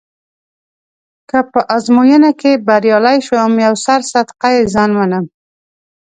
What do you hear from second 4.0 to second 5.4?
صدقه يه ځان منم.